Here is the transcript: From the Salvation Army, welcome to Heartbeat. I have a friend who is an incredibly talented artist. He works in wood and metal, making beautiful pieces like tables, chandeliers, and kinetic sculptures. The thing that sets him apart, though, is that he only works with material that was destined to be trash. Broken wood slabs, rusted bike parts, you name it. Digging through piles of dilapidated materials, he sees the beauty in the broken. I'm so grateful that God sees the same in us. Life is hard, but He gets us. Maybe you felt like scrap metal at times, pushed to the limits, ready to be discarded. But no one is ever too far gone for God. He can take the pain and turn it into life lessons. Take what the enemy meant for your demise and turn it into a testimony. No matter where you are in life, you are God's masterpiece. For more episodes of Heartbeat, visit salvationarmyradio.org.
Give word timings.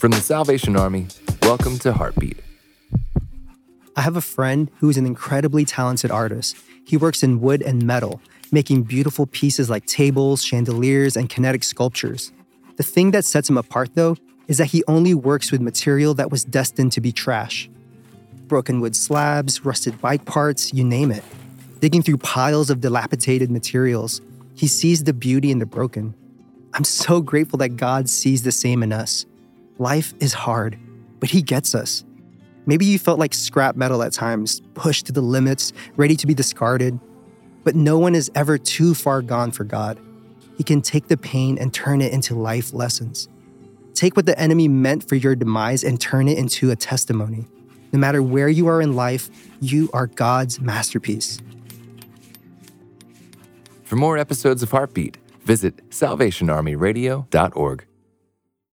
From 0.00 0.12
the 0.12 0.20
Salvation 0.22 0.76
Army, 0.78 1.08
welcome 1.42 1.78
to 1.80 1.92
Heartbeat. 1.92 2.38
I 3.96 4.00
have 4.00 4.16
a 4.16 4.22
friend 4.22 4.70
who 4.78 4.88
is 4.88 4.96
an 4.96 5.04
incredibly 5.04 5.66
talented 5.66 6.10
artist. 6.10 6.56
He 6.86 6.96
works 6.96 7.22
in 7.22 7.42
wood 7.42 7.60
and 7.60 7.86
metal, 7.86 8.22
making 8.50 8.84
beautiful 8.84 9.26
pieces 9.26 9.68
like 9.68 9.84
tables, 9.84 10.42
chandeliers, 10.42 11.18
and 11.18 11.28
kinetic 11.28 11.62
sculptures. 11.64 12.32
The 12.76 12.82
thing 12.82 13.10
that 13.10 13.26
sets 13.26 13.50
him 13.50 13.58
apart, 13.58 13.90
though, 13.94 14.16
is 14.48 14.56
that 14.56 14.68
he 14.68 14.82
only 14.88 15.12
works 15.12 15.52
with 15.52 15.60
material 15.60 16.14
that 16.14 16.30
was 16.30 16.44
destined 16.44 16.92
to 16.92 17.02
be 17.02 17.12
trash. 17.12 17.68
Broken 18.46 18.80
wood 18.80 18.96
slabs, 18.96 19.66
rusted 19.66 20.00
bike 20.00 20.24
parts, 20.24 20.72
you 20.72 20.82
name 20.82 21.10
it. 21.12 21.24
Digging 21.80 22.00
through 22.00 22.16
piles 22.16 22.70
of 22.70 22.80
dilapidated 22.80 23.50
materials, 23.50 24.22
he 24.54 24.66
sees 24.66 25.04
the 25.04 25.12
beauty 25.12 25.50
in 25.50 25.58
the 25.58 25.66
broken. 25.66 26.14
I'm 26.72 26.84
so 26.84 27.20
grateful 27.20 27.58
that 27.58 27.76
God 27.76 28.08
sees 28.08 28.44
the 28.44 28.52
same 28.52 28.82
in 28.82 28.94
us. 28.94 29.26
Life 29.80 30.14
is 30.20 30.34
hard, 30.34 30.78
but 31.20 31.30
He 31.30 31.40
gets 31.40 31.74
us. 31.74 32.04
Maybe 32.66 32.84
you 32.84 32.98
felt 32.98 33.18
like 33.18 33.32
scrap 33.32 33.76
metal 33.76 34.02
at 34.02 34.12
times, 34.12 34.60
pushed 34.74 35.06
to 35.06 35.12
the 35.12 35.22
limits, 35.22 35.72
ready 35.96 36.16
to 36.16 36.26
be 36.26 36.34
discarded. 36.34 37.00
But 37.64 37.74
no 37.74 37.98
one 37.98 38.14
is 38.14 38.30
ever 38.34 38.58
too 38.58 38.92
far 38.92 39.22
gone 39.22 39.52
for 39.52 39.64
God. 39.64 39.98
He 40.58 40.64
can 40.64 40.82
take 40.82 41.08
the 41.08 41.16
pain 41.16 41.56
and 41.56 41.72
turn 41.72 42.02
it 42.02 42.12
into 42.12 42.34
life 42.34 42.74
lessons. 42.74 43.30
Take 43.94 44.16
what 44.16 44.26
the 44.26 44.38
enemy 44.38 44.68
meant 44.68 45.08
for 45.08 45.14
your 45.14 45.34
demise 45.34 45.82
and 45.82 45.98
turn 45.98 46.28
it 46.28 46.36
into 46.36 46.70
a 46.70 46.76
testimony. 46.76 47.46
No 47.90 47.98
matter 47.98 48.22
where 48.22 48.50
you 48.50 48.66
are 48.66 48.82
in 48.82 48.94
life, 48.94 49.30
you 49.62 49.88
are 49.94 50.08
God's 50.08 50.60
masterpiece. 50.60 51.40
For 53.84 53.96
more 53.96 54.18
episodes 54.18 54.62
of 54.62 54.72
Heartbeat, 54.72 55.16
visit 55.46 55.88
salvationarmyradio.org. 55.88 57.86